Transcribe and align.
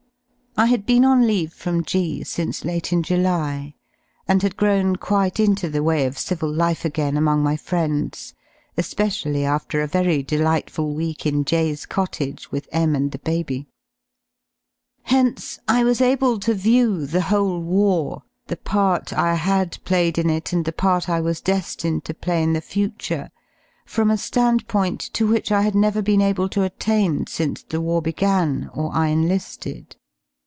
I 0.57 0.65
had 0.65 0.85
been 0.85 1.05
on 1.05 1.25
leave 1.25 1.53
from 1.53 1.81
G 1.85 2.25
since 2.25 2.65
late 2.65 2.91
in 2.91 3.03
July, 3.03 3.73
and 4.27 4.43
had 4.43 4.57
grown 4.57 4.97
quite 4.97 5.39
into 5.39 5.69
the 5.69 5.81
way 5.81 6.05
of 6.05 6.19
civil 6.19 6.51
life 6.51 6.83
again 6.83 7.15
among 7.15 7.41
my 7.41 7.55
friends, 7.55 8.33
especially 8.75 9.45
after 9.45 9.79
a 9.81 9.87
very 9.87 10.21
delightful 10.21 10.93
week 10.93 11.25
in 11.25 11.45
J 11.45 11.73
's 11.73 11.85
cottage 11.85 12.51
with 12.51 12.67
M 12.73 12.95
and 12.97 13.13
the 13.13 13.19
baby. 13.19 13.61
jvt 15.03 15.03
Hence 15.03 15.59
I 15.69 15.85
was 15.85 16.01
able 16.01 16.37
to 16.39 16.53
view 16.53 17.05
the 17.05 17.21
whole 17.31 17.61
war, 17.61 18.23
the 18.47 18.57
part 18.57 19.13
I 19.13 19.37
had^ 19.37 19.81
played 19.85 20.17
in 20.19 20.29
it 20.29 20.51
and 20.51 20.65
the 20.65 20.73
part 20.73 21.07
I 21.07 21.21
was 21.21 21.39
defined 21.39 22.03
to 22.03 22.13
play 22.13 22.43
in 22.43 22.51
the 22.51 22.59
future, 22.61 23.31
from 23.85 24.11
a 24.11 24.15
^andpoint 24.15 25.13
to 25.13 25.25
which 25.25 25.49
I 25.49 25.61
had 25.61 25.75
never 25.75 26.01
been 26.01 26.21
able 26.21 26.49
to 26.49 26.63
attain 26.63 27.25
since 27.27 27.63
the 27.63 27.79
war 27.79 28.01
began 28.01 28.69
or 28.73 28.93
I 28.93 29.11
enli^ed. 29.13 29.95